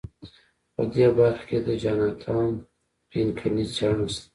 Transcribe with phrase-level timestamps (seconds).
[0.73, 2.49] په دې برخه کې د جاناتان
[3.09, 4.21] پینکني څېړنه شته.